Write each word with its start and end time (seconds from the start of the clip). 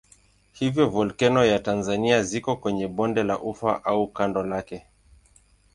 Hivyo 0.53 0.89
volkeno 0.89 1.47
za 1.47 1.59
Tanzania 1.59 2.23
ziko 2.23 2.55
kwenye 2.55 2.87
bonde 2.87 3.23
la 3.23 3.39
Ufa 3.39 3.83
au 3.83 4.07
kando 4.07 4.43
lake. 4.43 4.85